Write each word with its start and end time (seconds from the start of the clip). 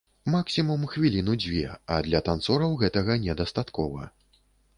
Максімум 0.35 0.85
хвіліну-дзве, 0.93 1.61
а 1.97 1.99
для 2.07 2.23
танцораў 2.29 2.71
гэтага 2.81 3.19
недастаткова. 3.27 4.09